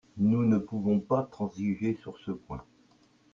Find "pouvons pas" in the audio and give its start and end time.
0.57-1.21